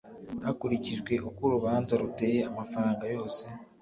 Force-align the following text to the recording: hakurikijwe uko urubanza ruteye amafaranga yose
hakurikijwe 0.45 1.13
uko 1.29 1.39
urubanza 1.47 1.93
ruteye 2.01 2.39
amafaranga 2.49 3.03
yose 3.15 3.43